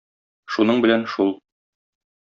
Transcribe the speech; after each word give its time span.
Шуның 0.55 0.81
белән 0.87 1.07
шул. 1.17 1.33